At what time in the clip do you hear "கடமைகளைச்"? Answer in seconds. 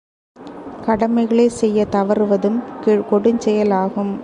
0.85-1.57